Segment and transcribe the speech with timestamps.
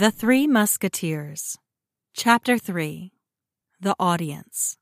[0.00, 1.58] The Three Musketeers.
[2.14, 3.12] Chapter 3
[3.82, 4.78] The Audience.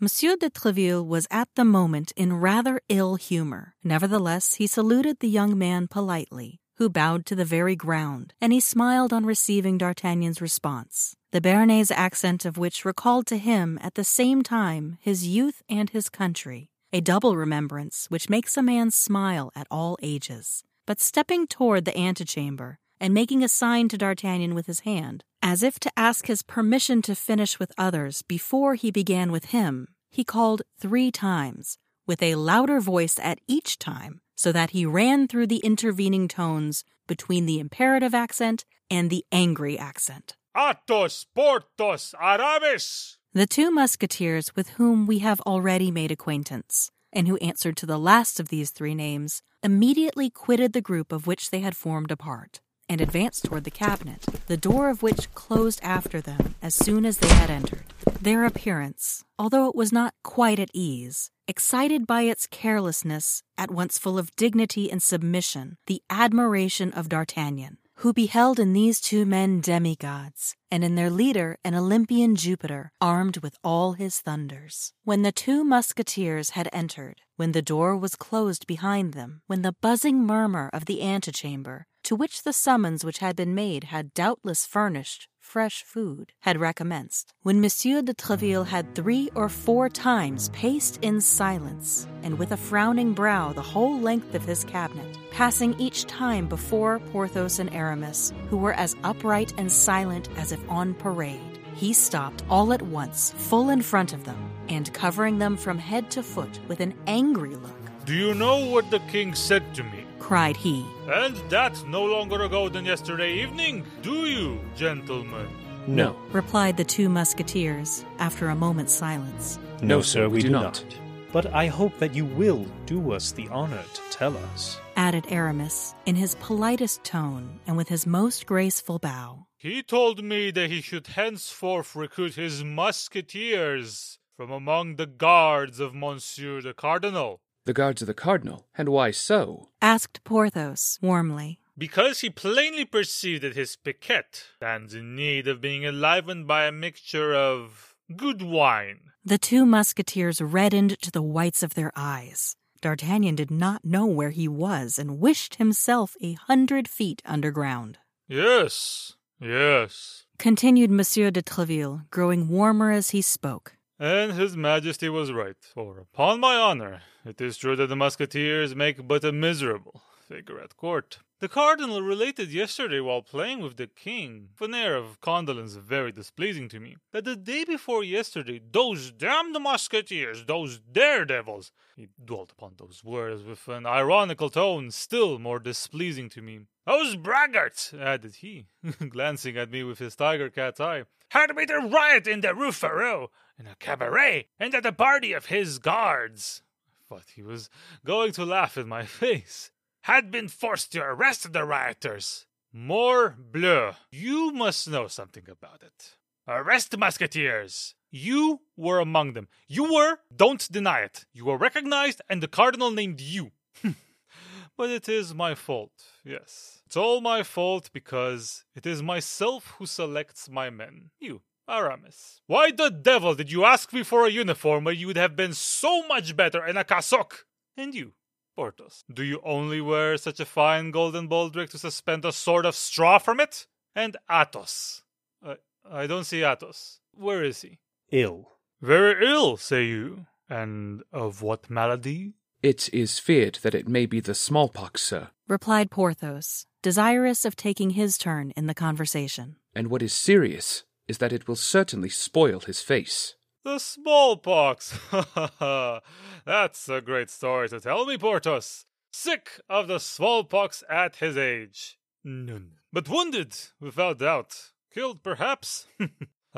[0.00, 3.76] Monsieur de Treville was at the moment in rather ill humor.
[3.84, 8.58] Nevertheless, he saluted the young man politely, who bowed to the very ground, and he
[8.58, 14.02] smiled on receiving D'Artagnan's response, the Béarnais accent of which recalled to him at the
[14.02, 19.52] same time his youth and his country, a double remembrance which makes a man smile
[19.54, 20.64] at all ages.
[20.84, 25.62] But stepping toward the antechamber, and making a sign to D'Artagnan with his hand, as
[25.62, 30.24] if to ask his permission to finish with others before he began with him, he
[30.24, 35.46] called three times, with a louder voice at each time, so that he ran through
[35.46, 40.36] the intervening tones between the imperative accent and the angry accent.
[40.56, 43.18] Athos, Porthos, Aramis!
[43.32, 47.98] The two musketeers with whom we have already made acquaintance, and who answered to the
[47.98, 52.16] last of these three names, immediately quitted the group of which they had formed a
[52.16, 57.04] part and advanced toward the cabinet, the door of which closed after them as soon
[57.04, 57.84] as they had entered.
[58.20, 63.98] Their appearance, although it was not quite at ease, excited by its carelessness, at once
[63.98, 69.60] full of dignity and submission, the admiration of D'Artagnan, who beheld in these two men
[69.60, 74.92] demigods, and in their leader an Olympian Jupiter, armed with all his thunders.
[75.04, 79.76] When the two musketeers had entered, when the door was closed behind them, when the
[79.80, 84.64] buzzing murmur of the antechamber, to which the summons which had been made had doubtless
[84.64, 90.98] furnished fresh food, had recommenced, when Monsieur de Treville had three or four times paced
[91.02, 96.04] in silence, and with a frowning brow the whole length of his cabinet, passing each
[96.04, 101.58] time before Porthos and Aramis, who were as upright and silent as if on parade.
[101.74, 106.10] He stopped all at once, full in front of them, and covering them from head
[106.12, 107.80] to foot with an angry look.
[108.04, 109.95] Do you know what the king said to me?
[110.18, 110.84] Cried he.
[111.08, 115.48] And that no longer ago than yesterday evening, do you, gentlemen?
[115.86, 116.16] No.
[116.32, 119.58] replied the two musketeers after a moment's silence.
[119.82, 120.84] No, sir, we do not.
[121.32, 124.80] But I hope that you will do us the honor to tell us.
[124.96, 129.46] added Aramis in his politest tone and with his most graceful bow.
[129.58, 135.94] He told me that he should henceforth recruit his musketeers from among the guards of
[135.94, 137.40] Monsieur the Cardinal.
[137.66, 139.70] The guards of the cardinal, and why so?
[139.82, 141.58] asked Porthos warmly.
[141.76, 146.72] Because he plainly perceived that his piquette stands in need of being enlivened by a
[146.72, 149.00] mixture of good wine.
[149.24, 152.54] The two musketeers reddened to the whites of their eyes.
[152.82, 157.98] D'Artagnan did not know where he was and wished himself a hundred feet underground.
[158.28, 160.26] Yes, yes.
[160.38, 163.72] Continued Monsieur de Treville, growing warmer as he spoke.
[163.98, 168.74] And his majesty was right, for upon my honor, it is true that the musketeers
[168.74, 171.18] make but a miserable figure at court.
[171.38, 176.10] The cardinal related yesterday while playing with the king, with an air of condolence very
[176.10, 182.52] displeasing to me, that the day before yesterday, those damned musketeers, those daredevils, he dwelt
[182.52, 186.60] upon those words with an ironical tone still more displeasing to me.
[186.86, 188.66] Those braggarts, added he,
[189.08, 192.70] glancing at me with his tiger cat's eye, had made a riot in the Rue
[192.70, 196.62] Férou, in a cabaret, and at a party of his guards.
[197.08, 197.70] But he was
[198.04, 199.70] going to laugh in my face.
[200.02, 202.46] Had been forced to arrest the rioters.
[202.74, 206.16] Morbleu, you must know something about it.
[206.46, 207.94] Arrest the musketeers.
[208.10, 209.48] You were among them.
[209.66, 211.24] You were, don't deny it.
[211.32, 213.50] You were recognized, and the cardinal named you.
[214.76, 215.92] but it is my fault,
[216.24, 216.82] yes.
[216.86, 221.10] It's all my fault because it is myself who selects my men.
[221.18, 222.40] You, Aramis.
[222.46, 225.52] Why the devil did you ask me for a uniform where you would have been
[225.52, 227.46] so much better in a cassock?
[227.76, 228.12] And you,
[228.54, 232.74] Porthos, do you only wear such a fine golden baldric to suspend a sword of
[232.74, 233.66] straw from it?
[233.94, 235.02] And Athos.
[235.44, 235.56] I,
[235.90, 237.00] I don't see Athos.
[237.12, 237.78] Where is he?
[238.12, 238.52] Ill.
[238.80, 240.26] Very ill, say you.
[240.48, 242.34] And of what malady?
[242.62, 245.28] It is feared that it may be the smallpox, sir.
[245.48, 249.56] replied Porthos, desirous of taking his turn in the conversation.
[249.74, 253.34] And what is serious is that it will certainly spoil his face.
[253.64, 254.92] The smallpox!
[255.10, 256.00] Ha ha!
[256.44, 258.86] That's a great story to tell me, Porthos.
[259.12, 261.98] Sick of the smallpox at his age.
[262.22, 262.72] None.
[262.92, 264.72] But wounded, without doubt.
[264.92, 265.86] Killed, perhaps?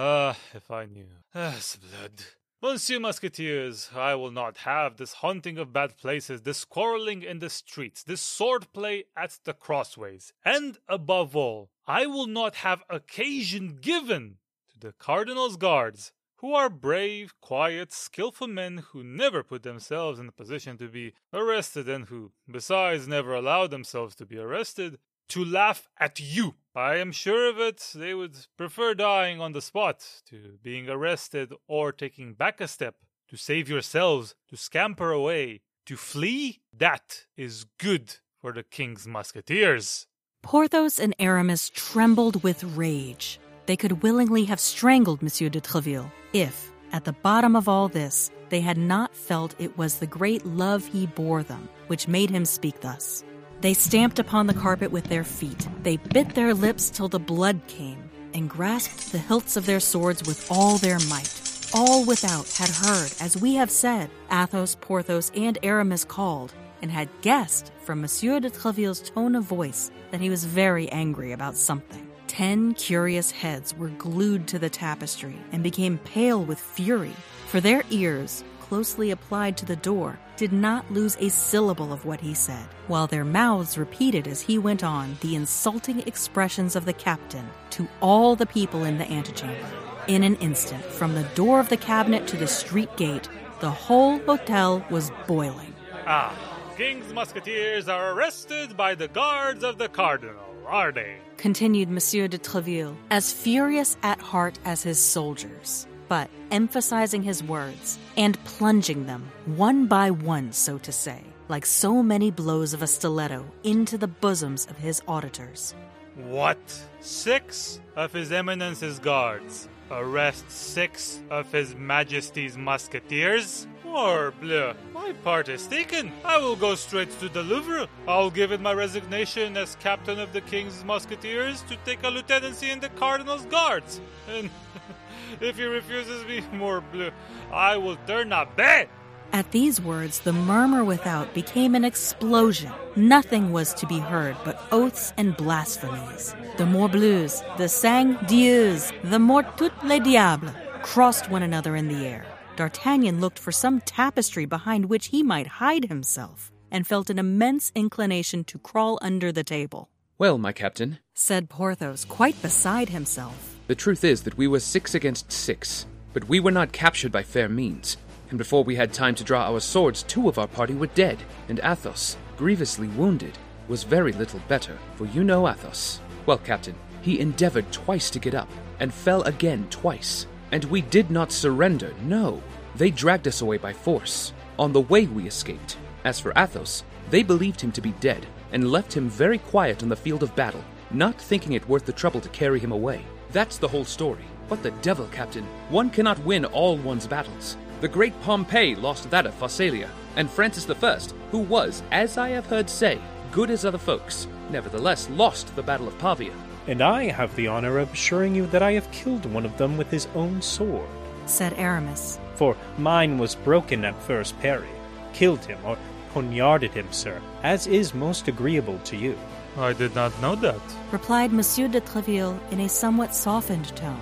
[0.01, 1.09] Ah, if I knew.
[1.35, 2.23] Ah, blood.
[2.63, 7.51] Monsieur Musketeers, I will not have this hunting of bad places, this quarreling in the
[7.51, 13.79] streets, this sword play at the crossways, and above all, I will not have occasion
[13.81, 14.37] given
[14.73, 20.29] to the Cardinal's guards, who are brave, quiet, skilful men who never put themselves in
[20.29, 24.99] a position to be arrested and who, besides, never allow themselves to be arrested,
[25.31, 29.63] to laugh at you, I am sure of it, they would prefer dying on the
[29.63, 32.97] spot to being arrested or taking back a step
[33.29, 36.61] to save yourselves, to scamper away, to flee.
[36.77, 40.07] That is good for the king's musketeers.
[40.43, 43.39] Porthos and Aramis trembled with rage.
[43.67, 48.31] They could willingly have strangled Monsieur de Treville if, at the bottom of all this,
[48.49, 52.45] they had not felt it was the great love he bore them which made him
[52.45, 53.25] speak thus.
[53.61, 55.69] They stamped upon the carpet with their feet.
[55.83, 60.27] They bit their lips till the blood came, and grasped the hilts of their swords
[60.27, 61.35] with all their might.
[61.75, 67.09] All without had heard, as we have said, Athos, Porthos, and Aramis called, and had
[67.21, 72.07] guessed from Monsieur de Treville's tone of voice that he was very angry about something.
[72.27, 77.15] Ten curious heads were glued to the tapestry and became pale with fury,
[77.47, 82.21] for their ears, closely applied to the door, did not lose a syllable of what
[82.21, 86.93] he said, while their mouths repeated as he went on the insulting expressions of the
[86.93, 89.67] captain to all the people in the antechamber.
[90.09, 93.31] In an instant, from the door of the cabinet to the street gate,
[93.61, 95.73] the whole hotel was boiling.
[96.07, 101.17] Ah, king's musketeers are arrested by the guards of the cardinal, are they?
[101.37, 107.99] Continued Monsieur de Treville, as furious at heart as his soldiers but emphasizing his words
[108.17, 112.87] and plunging them one by one, so to say, like so many blows of a
[112.87, 115.75] stiletto into the bosoms of his auditors.
[116.17, 116.59] What?
[117.01, 123.67] Six of His Eminence's guards arrest six of His Majesty's musketeers?
[123.89, 126.13] Morbleu, my part is taken.
[126.23, 127.89] I will go straight to the Louvre.
[128.07, 132.71] I'll give in my resignation as captain of the King's Musketeers to take a lieutenancy
[132.71, 134.01] in the Cardinal's Guards.
[134.29, 134.51] And
[135.41, 137.13] if he refuses me, morbleu,
[137.51, 138.89] I will turn abbé.
[139.33, 142.73] At these words, the murmur without became an explosion.
[142.97, 146.35] Nothing was to be heard but oaths and blasphemies.
[146.57, 150.53] The morbleus, the sang dieus, the mort toutes les diables
[150.83, 152.38] crossed one another in the air.
[152.59, 157.71] D'Artagnan looked for some tapestry behind which he might hide himself, and felt an immense
[157.77, 159.89] inclination to crawl under the table.
[160.19, 163.61] Well, my captain, said Porthos, quite beside himself.
[163.69, 167.23] The truth is that we were six against six, but we were not captured by
[167.23, 167.97] fair means.
[168.31, 171.19] And before we had time to draw our swords, two of our party were dead,
[171.49, 173.39] and Athos, grievously wounded,
[173.69, 176.01] was very little better, for you know Athos.
[176.27, 178.51] Well, Captain, he endeavored twice to get up,
[178.81, 180.27] and fell again twice.
[180.53, 182.43] And we did not surrender, no.
[182.77, 184.33] They dragged us away by force.
[184.59, 185.77] On the way, we escaped.
[186.05, 189.89] As for Athos, they believed him to be dead, and left him very quiet on
[189.89, 193.05] the field of battle, not thinking it worth the trouble to carry him away.
[193.31, 194.25] That's the whole story.
[194.49, 195.45] What the devil, Captain?
[195.69, 197.57] One cannot win all one's battles.
[197.81, 200.99] The great Pompey lost that of Pharsalia, and Francis I,
[201.31, 202.99] who was, as I have heard say,
[203.31, 206.33] good as other folks, nevertheless lost the Battle of Pavia.
[206.69, 209.79] And I have the honor of assuring you that I have killed one of them
[209.79, 210.87] with his own sword,
[211.25, 212.21] said Aramis.
[212.35, 214.69] For mine was broken at first parry.
[215.15, 215.79] Killed him, or
[216.13, 219.19] poniarded him, sir, as is most agreeable to you.
[219.57, 220.61] I did not know that,
[220.93, 223.99] replied Monsieur de Treville in a somewhat softened tone.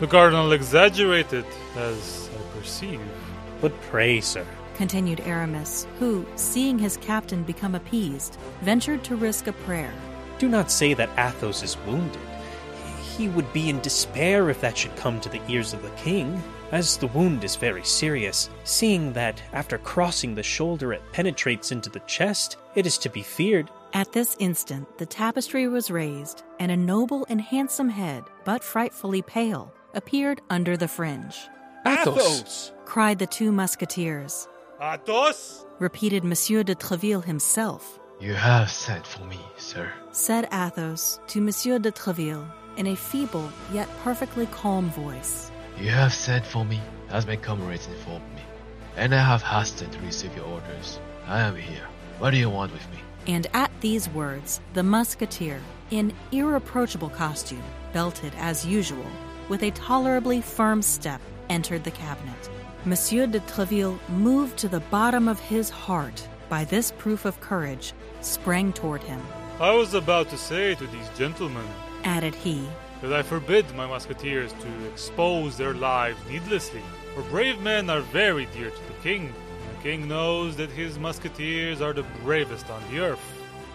[0.00, 3.00] The cardinal exaggerated, as I perceive.
[3.60, 4.44] But pray, sir,
[4.74, 9.94] continued Aramis, who, seeing his captain become appeased, ventured to risk a prayer.
[10.38, 12.20] Do not say that Athos is wounded.
[13.16, 16.42] He would be in despair if that should come to the ears of the king,
[16.70, 21.90] as the wound is very serious, seeing that after crossing the shoulder it penetrates into
[21.90, 22.56] the chest.
[22.74, 27.26] It is to be feared at this instant, the tapestry was raised, and a noble
[27.30, 31.48] and handsome head, but frightfully pale, appeared under the fringe.
[31.86, 32.72] Athos!
[32.84, 34.46] cried the two musketeers.
[34.80, 35.64] Athos!
[35.78, 37.98] repeated Monsieur de Treville himself.
[38.20, 42.44] You have sent for me, sir, said Athos to Monsieur de Treville
[42.76, 45.52] in a feeble yet perfectly calm voice.
[45.78, 48.42] You have sent for me, as my comrades informed me,
[48.96, 50.98] and I have hastened to receive your orders.
[51.28, 51.86] I am here.
[52.18, 52.98] What do you want with me?
[53.28, 55.60] And at these words, the musketeer,
[55.92, 59.06] in irreproachable costume, belted as usual,
[59.48, 61.20] with a tolerably firm step,
[61.50, 62.50] entered the cabinet.
[62.84, 67.92] Monsieur de Treville, moved to the bottom of his heart by this proof of courage,
[68.20, 69.20] sprang toward him.
[69.60, 71.66] I was about to say to these gentlemen,
[72.04, 72.68] added he,
[73.02, 76.82] that I forbid my musketeers to expose their lives needlessly,
[77.14, 79.32] for brave men are very dear to the king
[79.68, 83.20] and The king knows that his musketeers are the bravest on the earth.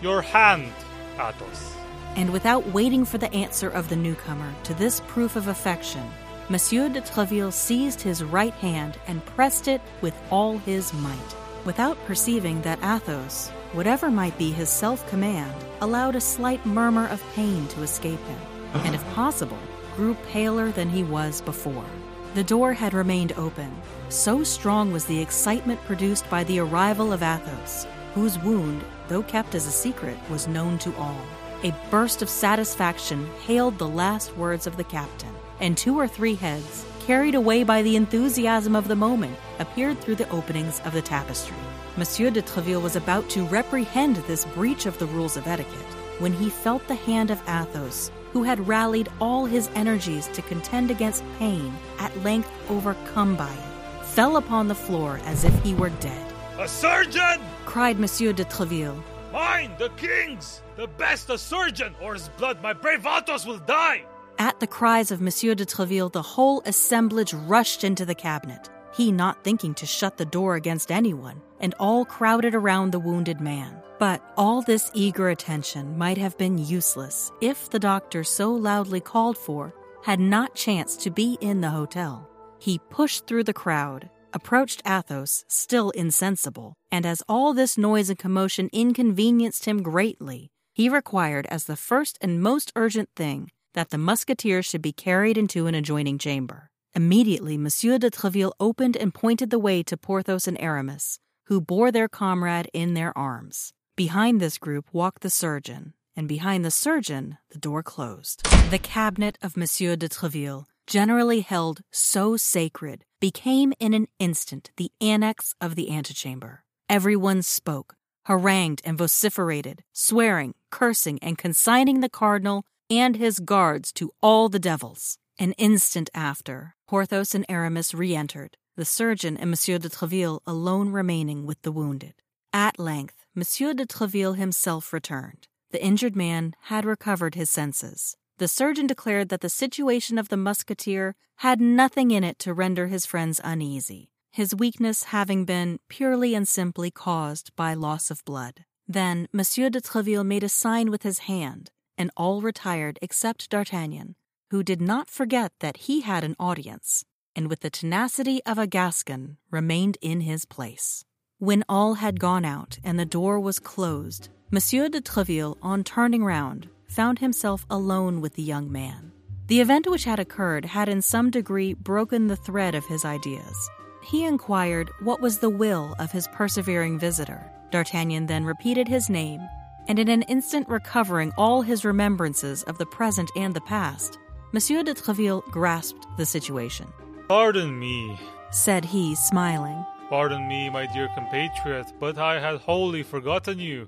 [0.01, 0.73] Your hand,
[1.15, 1.73] Athos.
[2.15, 6.03] And without waiting for the answer of the newcomer to this proof of affection,
[6.49, 11.35] Monsieur de Treville seized his right hand and pressed it with all his might.
[11.65, 17.23] Without perceiving that Athos, whatever might be his self command, allowed a slight murmur of
[17.33, 18.39] pain to escape him,
[18.73, 19.57] and if possible,
[19.95, 21.85] grew paler than he was before.
[22.33, 23.71] The door had remained open.
[24.09, 29.55] So strong was the excitement produced by the arrival of Athos, whose wound, though kept
[29.55, 31.21] as a secret, was known to all.
[31.63, 36.35] A burst of satisfaction hailed the last words of the captain, and two or three
[36.35, 41.01] heads, carried away by the enthusiasm of the moment, appeared through the openings of the
[41.01, 41.57] tapestry.
[41.97, 46.33] Monsieur de Treville was about to reprehend this breach of the rules of etiquette when
[46.33, 51.23] he felt the hand of Athos, who had rallied all his energies to contend against
[51.39, 56.33] pain, at length overcome by it, fell upon the floor as if he were dead.
[56.59, 57.41] A surgeon!
[57.65, 59.03] Cried Monsieur de Treville.
[59.31, 60.61] Mine, the king's!
[60.77, 64.03] The best a surgeon, or his blood my brave Athos will die!
[64.39, 69.11] At the cries of Monsieur de Treville, the whole assemblage rushed into the cabinet, he
[69.11, 73.81] not thinking to shut the door against anyone, and all crowded around the wounded man.
[73.99, 79.37] But all this eager attention might have been useless if the doctor so loudly called
[79.37, 79.73] for
[80.03, 82.29] had not chanced to be in the hotel.
[82.59, 88.19] He pushed through the crowd, approached Athos, still insensible, and as all this noise and
[88.19, 93.97] commotion inconvenienced him greatly, he required as the first and most urgent thing that the
[93.97, 96.69] musketeers should be carried into an adjoining chamber.
[96.95, 101.91] Immediately, Monsieur de Treville opened and pointed the way to Porthos and Aramis, who bore
[101.91, 103.73] their comrade in their arms.
[103.95, 108.43] Behind this group walked the surgeon, and behind the surgeon the door closed.
[108.69, 114.91] The cabinet of Monsieur de Treville, generally held so sacred, became in an instant the
[115.01, 116.63] annex of the antechamber.
[116.89, 122.65] Everyone spoke, harangued, and vociferated, swearing, cursing, and consigning the cardinal
[122.99, 125.17] and his guards to all the devils.
[125.39, 130.89] An instant after, Porthos and Aramis re entered, the surgeon and Monsieur de Treville alone
[130.89, 132.13] remaining with the wounded.
[132.51, 135.47] At length, Monsieur de Treville himself returned.
[135.71, 138.15] The injured man had recovered his senses.
[138.37, 142.87] The surgeon declared that the situation of the musketeer had nothing in it to render
[142.87, 148.65] his friends uneasy, his weakness having been purely and simply caused by loss of blood.
[148.87, 154.15] Then Monsieur de Treville made a sign with his hand, and all retired except D'Artagnan,
[154.51, 157.03] who did not forget that he had an audience,
[157.35, 161.05] and with the tenacity of a Gascon remained in his place.
[161.39, 166.23] When all had gone out and the door was closed, Monsieur de Treville, on turning
[166.23, 169.11] round, found himself alone with the young man.
[169.47, 173.69] The event which had occurred had in some degree broken the thread of his ideas.
[174.03, 177.43] He inquired what was the will of his persevering visitor.
[177.71, 179.41] D'Artagnan then repeated his name,
[179.87, 184.19] and in an instant recovering all his remembrances of the present and the past,
[184.51, 186.87] Monsieur de Treville grasped the situation.
[187.27, 188.19] Pardon me,
[188.51, 189.83] said he, smiling.
[190.09, 193.87] Pardon me, my dear compatriot, but I had wholly forgotten you.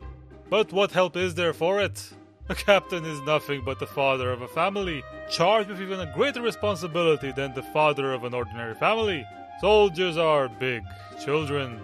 [0.49, 2.11] But what help is there for it?
[2.49, 6.41] A captain is nothing but the father of a family, charged with even a greater
[6.41, 9.25] responsibility than the father of an ordinary family.
[9.61, 10.83] Soldiers are big
[11.23, 11.81] children.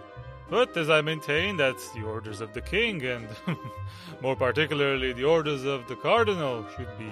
[0.52, 3.26] But as I maintain that the orders of the king, and
[4.22, 7.10] more particularly the orders of the cardinal, should be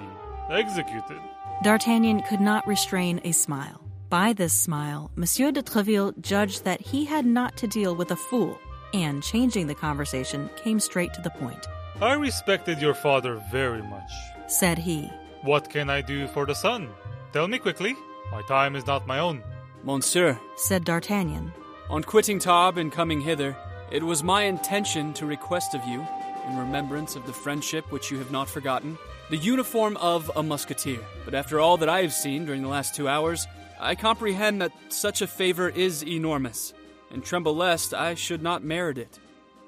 [0.50, 1.22] executed.
[1.64, 3.80] D'Artagnan could not restrain a smile.
[4.10, 8.18] By this smile, Monsieur de Treville judged that he had not to deal with a
[8.18, 8.60] fool,
[8.94, 11.66] and changing the conversation, came straight to the point.
[12.02, 14.12] I respected your father very much,
[14.48, 15.10] said he.
[15.44, 16.90] What can I do for the son?
[17.32, 17.96] Tell me quickly.
[18.34, 19.44] My time is not my own.
[19.84, 21.54] Monsieur, said D'Artagnan,
[21.90, 23.56] on quitting Tarbes and coming hither,
[23.92, 26.06] it was my intention to request of you,
[26.48, 28.98] in remembrance of the friendship which you have not forgotten,
[29.30, 31.00] the uniform of a musketeer.
[31.26, 33.48] But after all that I have seen during the last two hours,
[33.80, 36.74] I comprehend that such a favor is enormous,
[37.12, 39.20] and tremble lest I should not merit it.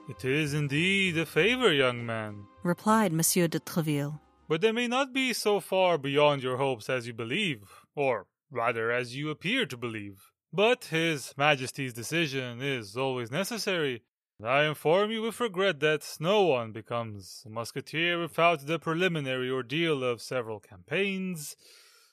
[0.09, 4.19] It is indeed a favor, young man, replied Monsieur de Treville.
[4.47, 8.91] But they may not be so far beyond your hopes as you believe, or rather
[8.91, 10.30] as you appear to believe.
[10.53, 14.03] But His Majesty's decision is always necessary,
[14.43, 20.03] I inform you with regret that no one becomes a musketeer without the preliminary ordeal
[20.03, 21.55] of several campaigns,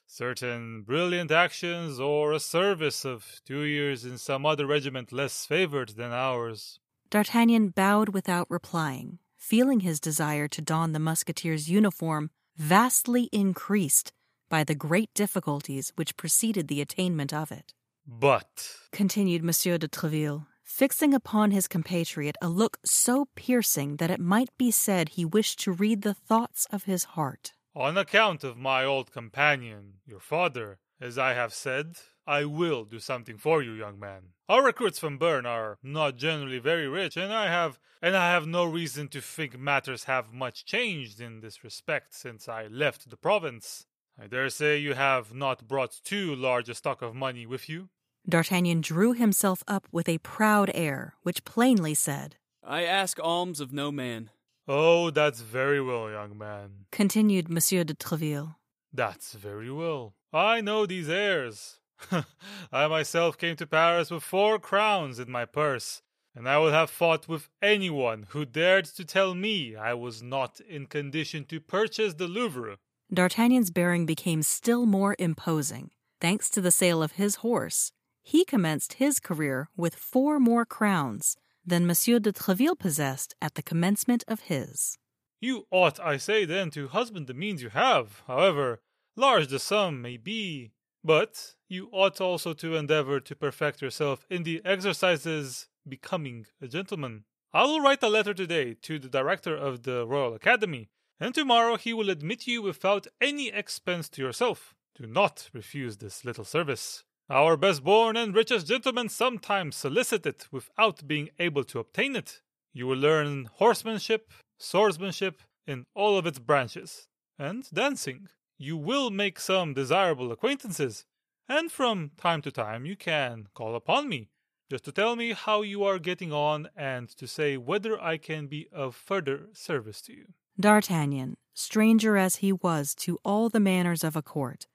[0.07, 5.91] certain brilliant actions, or a service of two years in some other regiment less favored
[5.91, 6.81] than ours.
[7.09, 14.13] D'Artagnan bowed without replying, feeling his desire to don the musketeer's uniform vastly increased
[14.51, 17.73] by the great difficulties which preceded the attainment of it.
[18.11, 24.19] But, continued Monsieur de Treville, fixing upon his compatriot a look so piercing that it
[24.19, 27.53] might be said he wished to read the thoughts of his heart.
[27.77, 32.99] On account of my old companion, your father, as I have said, I will do
[32.99, 34.31] something for you, young man.
[34.49, 38.47] Our recruits from Béarn are not generally very rich, and I have and I have
[38.47, 43.19] no reason to think matters have much changed in this respect since I left the
[43.19, 43.85] province.
[44.19, 47.91] I dare say you have not brought too large a stock of money with you.
[48.29, 53.73] D'Artagnan drew himself up with a proud air, which plainly said, I ask alms of
[53.73, 54.31] no man.
[54.67, 56.85] Oh, that's very well, young man.
[56.93, 58.57] continued Monsieur de Treville.
[58.93, 60.15] That's very well.
[60.33, 61.81] I know these airs.
[62.73, 66.03] I myself came to Paris with four crowns in my purse,
[66.35, 70.61] and I would have fought with anyone who dared to tell me I was not
[70.61, 72.77] in condition to purchase the Louvre.
[73.13, 75.91] D'Artagnan's bearing became still more imposing.
[76.21, 77.93] Thanks to the sale of his horse,
[78.29, 83.63] he commenced his career with four more crowns than Monsieur de Treville possessed at the
[83.63, 84.99] commencement of his.
[85.41, 88.83] You ought, I say then, to husband the means you have, however
[89.17, 94.43] large the sum may be, but you ought also to endeavor to perfect yourself in
[94.43, 97.25] the exercises becoming a gentleman.
[97.55, 101.79] I will write a letter today to the director of the Royal Academy, and tomorrow
[101.79, 104.75] he will admit you without any expense to yourself.
[104.95, 107.05] Do not refuse this little service.
[107.31, 112.41] Our best born and richest gentlemen sometimes solicit it without being able to obtain it.
[112.73, 117.07] You will learn horsemanship, swordsmanship in all of its branches,
[117.39, 118.29] and dancing.
[118.57, 121.05] You will make some desirable acquaintances,
[121.47, 124.31] and from time to time you can call upon me
[124.71, 128.47] just to tell me how you are getting on and to say whether I can
[128.47, 130.27] be of further service to you.
[130.59, 134.67] D'Artagnan, stranger as he was to all the manners of a court,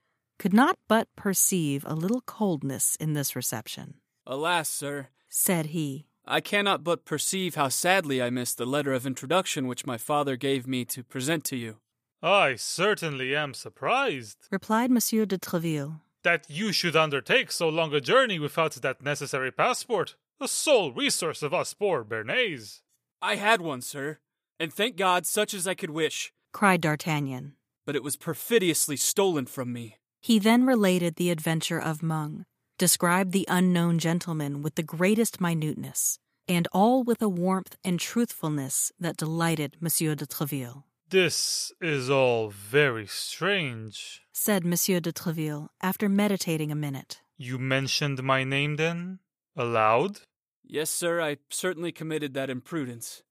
[0.44, 3.94] could not but perceive a little coldness in this reception.
[4.28, 9.08] Alas, sir, Said he, I cannot but perceive how sadly I missed the letter of
[9.08, 11.78] introduction which my father gave me to present to you.
[12.22, 16.02] I certainly am surprised replied Monsieur de Treville.
[16.24, 21.42] that you should undertake so long a journey without that necessary passport, the sole resource
[21.42, 22.82] of us poor Béarnese.
[23.22, 24.20] I had one, sir,
[24.60, 27.54] and thank God such as I could wish, cried D'Artagnan.
[27.86, 29.96] but it was perfidiously stolen from me.
[30.24, 32.46] He then related the adventure of Meung,
[32.78, 38.94] described the unknown gentleman with the greatest minuteness, and all with a warmth and truthfulness
[38.98, 40.86] that delighted Monsieur de Treville.
[41.10, 44.22] This is all very strange.
[44.32, 47.20] Said Monsieur de Treville after meditating a minute.
[47.36, 49.20] You mentioned my name then?
[49.58, 50.22] Aloud?
[50.64, 53.24] Yes, sir, I certainly committed that imprudence.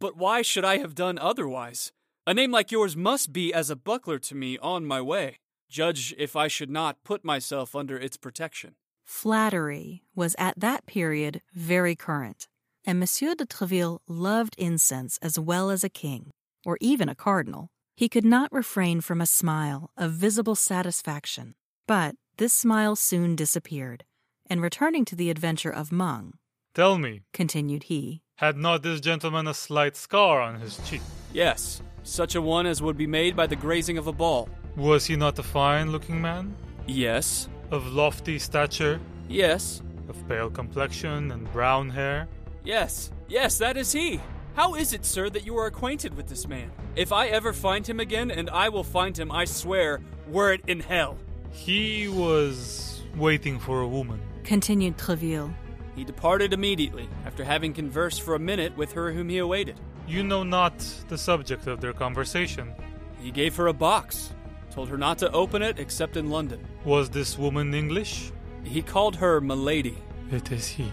[0.00, 1.92] But why should I have done otherwise?
[2.26, 5.40] A name like yours must be as a buckler to me on my way.
[5.68, 8.74] Judge if I should not put myself under its protection.
[9.04, 12.48] Flattery was at that period very current,
[12.84, 16.30] and Monsieur de Treville loved incense as well as a king,
[16.64, 17.68] or even a cardinal.
[17.96, 21.54] He could not refrain from a smile of visible satisfaction.
[21.86, 24.04] But this smile soon disappeared,
[24.48, 26.32] and returning to the adventure of Meung,
[26.74, 31.00] Tell me, continued he, had not this gentleman a slight scar on his cheek?
[31.32, 34.48] Yes, such a one as would be made by the grazing of a ball.
[34.78, 36.54] Was he not a fine looking man?
[36.86, 38.98] Yes, Of lofty stature?
[39.28, 42.28] yes, Of pale complexion and brown hair?
[42.64, 44.20] yes, yes, that is he.
[44.54, 46.70] How is it, sir, that you are acquainted with this man?
[46.96, 50.62] If I ever find him again, and I will find him, I swear, were it
[50.66, 51.16] in hell.
[51.52, 54.20] He was waiting for a woman.
[54.44, 55.52] continued Treville.
[55.94, 59.78] He departed immediately, after having conversed for a minute with her whom he awaited.
[60.06, 62.72] You know not the subject of their conversation.
[63.20, 64.32] He gave her a box,
[64.70, 66.60] told her not to open it except in London.
[66.84, 68.30] Was this woman English?
[68.64, 69.96] He called her Milady.
[70.30, 70.90] It is he.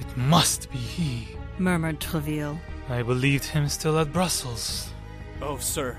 [0.00, 1.28] It must be he.
[1.58, 2.58] murmured Treville.
[2.88, 4.90] I believed him still at Brussels.
[5.40, 5.96] Oh, sir,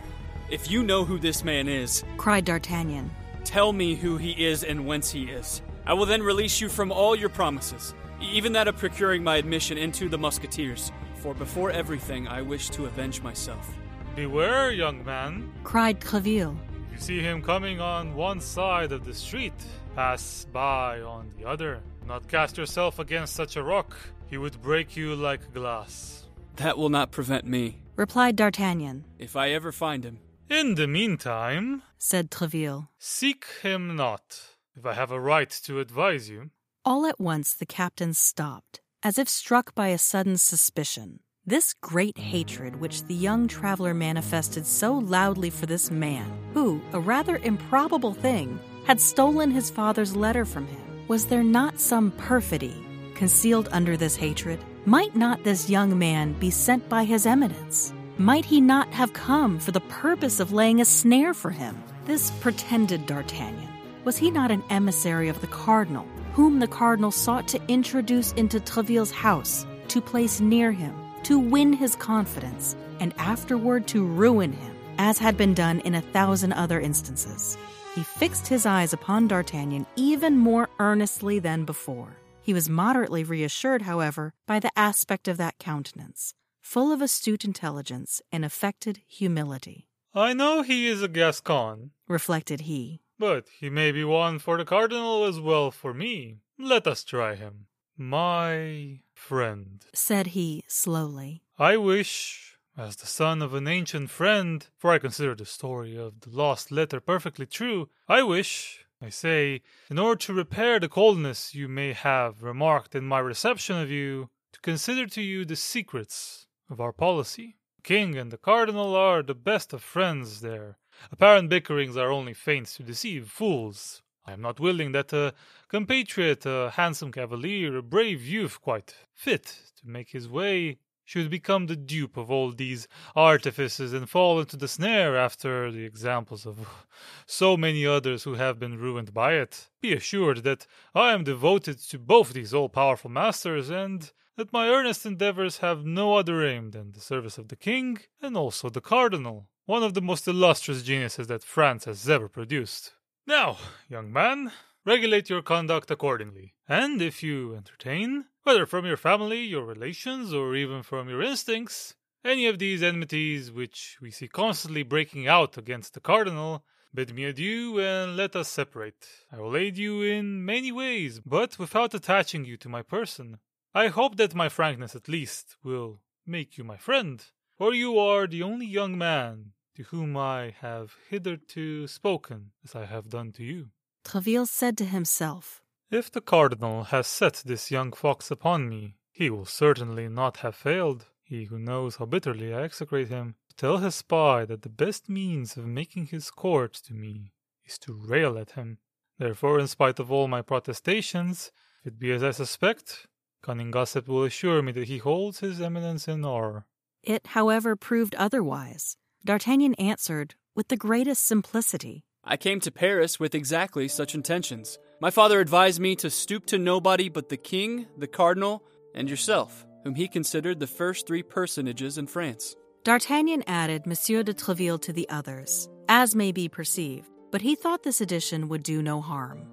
[0.49, 3.09] if you know who this man is, cried D'Artagnan.
[3.43, 5.61] tell me who he is and whence he is.
[5.87, 9.77] I will then release you from all your promises, even that of procuring my admission
[9.77, 10.91] into the Musketeers.
[11.15, 13.73] For before everything, I wish to avenge myself.
[14.15, 15.51] Beware, young man.
[15.63, 16.55] cried Treville.
[16.95, 19.51] If you see him coming on one side of the street,
[19.95, 21.81] pass by on the other.
[22.07, 23.97] Not cast yourself against such a rock.
[24.29, 26.23] He would break you like glass.
[26.55, 29.03] That will not prevent me, replied D'Artagnan.
[29.19, 30.19] if I ever find him.
[30.49, 32.87] In the meantime, said Treville.
[32.97, 34.55] seek him not.
[34.77, 36.51] If I have a right to advise you,
[36.85, 41.19] All at once the captain stopped, as if struck by a sudden suspicion.
[41.47, 46.99] This great hatred which the young traveler manifested so loudly for this man, who, a
[46.99, 50.81] rather improbable thing, had stolen his father's letter from him.
[51.07, 54.59] Was there not some perfidy concealed under this hatred?
[54.87, 57.93] Might not this young man be sent by his eminence?
[58.17, 61.77] Might he not have come for the purpose of laying a snare for him?
[62.05, 63.69] This pretended D'Artagnan,
[64.03, 68.59] was he not an emissary of the cardinal, whom the cardinal sought to introduce into
[68.59, 74.75] Treville's house, to place near him, to win his confidence, and afterward to ruin him,
[74.97, 77.57] as had been done in a thousand other instances.
[77.95, 82.17] He fixed his eyes upon D'Artagnan even more earnestly than before.
[82.41, 88.21] He was moderately reassured, however, by the aspect of that countenance, full of astute intelligence
[88.31, 89.87] and affected humility.
[90.13, 94.65] I know he is a Gascon, reflected he, but he may be one for the
[94.65, 96.37] cardinal as well for me.
[96.59, 97.67] Let us try him.
[97.97, 104.91] My friend, said he slowly, I wish, as the son of an ancient friend, for
[104.91, 109.97] I consider the story of the lost letter perfectly true, I wish, I say, in
[109.97, 114.59] order to repair the coldness you may have remarked in my reception of you, to
[114.59, 117.55] consider to you the secrets of our policy.
[117.77, 120.79] The king and the cardinal are the best of friends there.
[121.11, 124.01] Apparent bickerings are only feints to deceive fools.
[124.27, 125.33] I am not willing that a
[125.67, 129.45] compatriot, a handsome cavalier, a brave youth quite fit
[129.77, 134.57] to make his way, should become the dupe of all these artifices and fall into
[134.57, 136.67] the snare after the examples of
[137.27, 139.69] so many others who have been ruined by it.
[139.81, 144.67] Be assured that I am devoted to both these all powerful masters, and that my
[144.67, 148.81] earnest endeavors have no other aim than the service of the king and also the
[148.81, 152.93] cardinal, one of the most illustrious geniuses that France has ever produced.
[153.27, 153.57] Now,
[153.89, 154.51] young man,
[154.85, 156.53] regulate your conduct accordingly.
[156.69, 161.95] And if you entertain, whether from your family, your relations, or even from your instincts,
[162.23, 167.25] any of these enmities which we see constantly breaking out against the cardinal, bid me
[167.25, 169.07] adieu and let us separate.
[169.31, 173.39] I will aid you in many ways, but without attaching you to my person.
[173.73, 177.25] I hope that my frankness at least will make you my friend,
[177.57, 182.85] for you are the only young man to whom I have hitherto spoken as I
[182.85, 183.69] have done to you.
[184.03, 185.61] Treville said to himself,
[185.91, 190.55] If the cardinal has set this young fox upon me, he will certainly not have
[190.55, 194.69] failed, he who knows how bitterly I execrate him, to tell his spy that the
[194.69, 197.31] best means of making his court to me
[197.65, 198.77] is to rail at him.
[199.17, 201.51] Therefore, in spite of all my protestations,
[201.83, 203.07] if it be as I suspect,
[203.41, 206.61] cunning gossip will assure me that he holds his eminence in awe.
[207.01, 208.97] It, however, proved otherwise.
[209.25, 212.03] D'Artagnan answered with the greatest simplicity.
[212.23, 214.77] I came to Paris with exactly such intentions.
[215.01, 219.65] My father advised me to stoop to nobody but the king, the cardinal, and yourself,
[219.83, 222.55] whom he considered the first three personages in France.
[222.83, 227.81] D'Artagnan added Monsieur de Treville to the others, as may be perceived, but he thought
[227.81, 229.47] this addition would do no harm.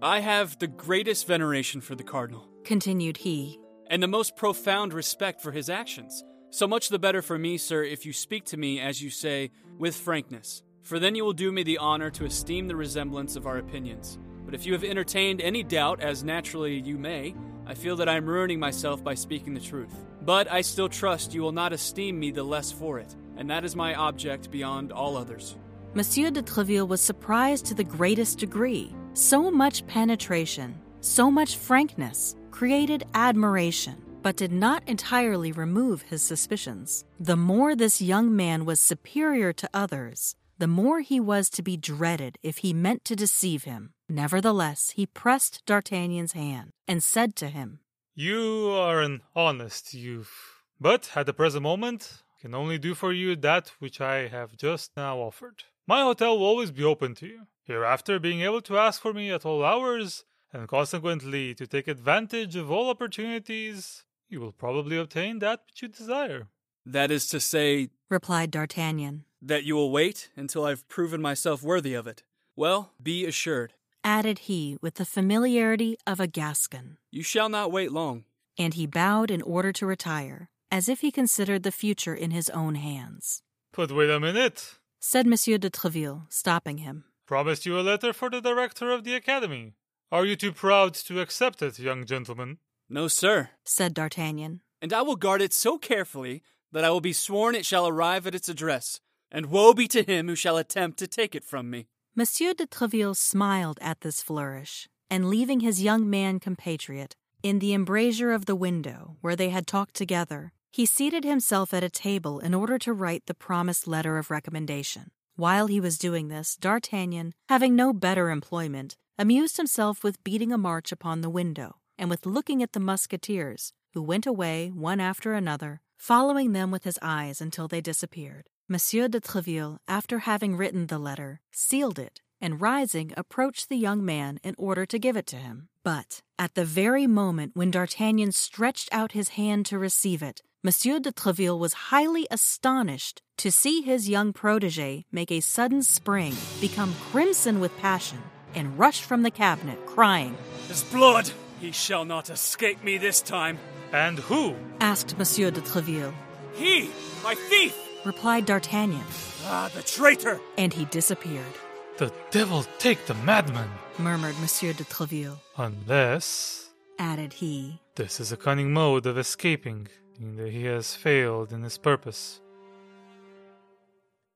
[0.00, 5.42] I have the greatest veneration for the cardinal, continued he, and the most profound respect
[5.42, 6.24] for his actions.
[6.50, 9.50] So much the better for me, sir, if you speak to me, as you say,
[9.78, 10.62] with frankness.
[10.82, 14.18] For then you will do me the honor to esteem the resemblance of our opinions.
[14.46, 17.34] But if you have entertained any doubt, as naturally you may,
[17.66, 19.94] I feel that I am ruining myself by speaking the truth.
[20.22, 23.66] But I still trust you will not esteem me the less for it, and that
[23.66, 25.54] is my object beyond all others.
[25.92, 28.94] Monsieur de Treville was surprised to the greatest degree.
[29.12, 37.04] So much penetration, so much frankness, created admiration but did not entirely remove his suspicions.
[37.20, 41.76] The more this young man was superior to others, the more he was to be
[41.76, 43.92] dreaded if he meant to deceive him.
[44.08, 47.80] Nevertheless, he pressed D'Artagnan's hand and said to him,
[48.14, 53.12] You are an honest youth, but at the present moment I can only do for
[53.12, 55.64] you that which I have just now offered.
[55.86, 57.46] My hotel will always be open to you.
[57.64, 62.56] Hereafter, being able to ask for me at all hours, and consequently to take advantage
[62.56, 66.48] of all opportunities, you will probably obtain that which you desire.
[66.84, 71.94] That is to say, replied D'Artagnan, that you will wait until I've proven myself worthy
[71.94, 72.22] of it.
[72.56, 77.92] Well, be assured, added he with the familiarity of a Gascon, you shall not wait
[77.92, 78.24] long.
[78.56, 82.50] And he bowed in order to retire, as if he considered the future in his
[82.50, 83.42] own hands.
[83.72, 87.04] But wait a minute, said Monsieur de Treville, stopping him.
[87.26, 89.74] Promised you a letter for the director of the academy.
[90.10, 92.58] Are you too proud to accept it, young gentleman?
[92.90, 94.62] No, sir, said D'Artagnan.
[94.80, 98.26] And I will guard it so carefully that I will be sworn it shall arrive
[98.26, 98.98] at its address,
[99.30, 101.88] and woe be to him who shall attempt to take it from me.
[102.14, 107.74] Monsieur de Treville smiled at this flourish, and leaving his young man compatriot in the
[107.74, 112.40] embrasure of the window where they had talked together, he seated himself at a table
[112.40, 115.10] in order to write the promised letter of recommendation.
[115.36, 120.58] While he was doing this, D'Artagnan, having no better employment, amused himself with beating a
[120.58, 125.34] march upon the window and with looking at the musketeers, who went away one after
[125.34, 128.48] another, following them with his eyes until they disappeared.
[128.68, 134.04] Monsieur de Treville, after having written the letter, sealed it, and rising approached the young
[134.04, 135.68] man in order to give it to him.
[135.82, 140.98] But at the very moment when D'Artagnan stretched out his hand to receive it, Monsieur
[140.98, 146.94] de Treville was highly astonished to see his young protege make a sudden spring, become
[147.10, 148.18] crimson with passion,
[148.54, 150.36] and rush from the cabinet, crying,
[150.68, 151.30] His blood!
[151.60, 153.58] He shall not escape me this time.
[153.92, 154.54] And who?
[154.80, 156.14] asked Monsieur de Treville.
[156.54, 156.90] He,
[157.24, 157.76] my thief!
[158.04, 159.04] Replied D'Artagnan,
[159.44, 160.40] Ah, the traitor!
[160.56, 161.52] and he disappeared,
[161.96, 163.68] The devil take the madman!
[163.98, 165.38] murmured Monsieur de Treville.
[165.56, 171.52] Unless Added he, this is a cunning mode of escaping, seeing that he has failed
[171.52, 172.40] in his purpose.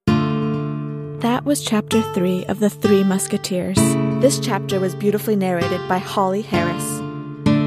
[0.07, 3.77] That was chapter 3 of The Three Musketeers.
[4.21, 6.92] This chapter was beautifully narrated by Holly Harris.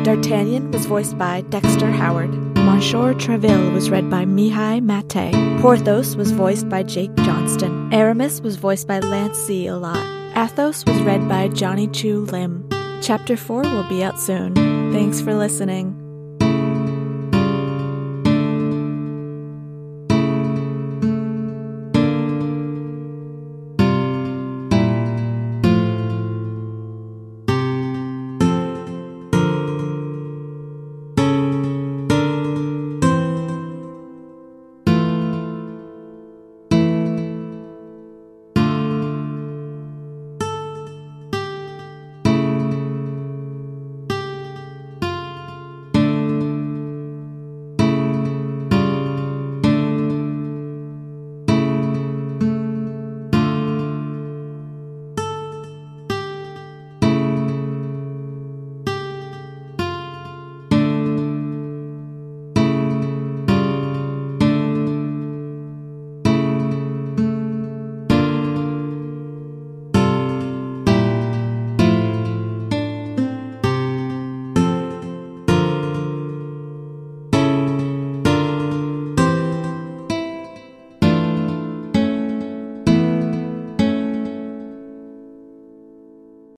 [0.06, 2.30] D'Artagnan was voiced by Dexter Howard.
[2.58, 5.32] Monsieur Treville was read by Mihai Mahtei.
[5.60, 7.92] Porthos was voiced by Jake Johnston.
[7.92, 10.36] Aramis was voiced by LanceZalot.
[10.36, 12.68] Athos was read by Johnny Chiu Lim.
[13.02, 14.54] Chapter 4 will be out soon.
[14.92, 16.05] Thanks for listening.